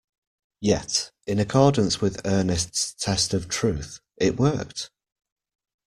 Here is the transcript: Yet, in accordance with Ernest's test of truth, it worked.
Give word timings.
Yet, 0.61 1.11
in 1.27 1.37
accordance 1.37 2.01
with 2.01 2.25
Ernest's 2.25 2.95
test 2.95 3.35
of 3.35 3.47
truth, 3.47 3.99
it 4.17 4.35
worked. 4.39 4.89